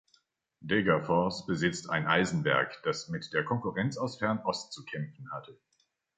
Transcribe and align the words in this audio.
Degerfors 0.65 1.45
besitzt 1.45 1.87
ein 1.91 2.07
Eisenwerk, 2.07 2.81
das 2.81 3.09
mit 3.09 3.31
der 3.33 3.45
Konkurrenz 3.45 3.97
aus 3.97 4.17
Fernost 4.17 4.73
zu 4.73 4.83
kämpfen 4.83 5.29
hatte. 5.31 5.59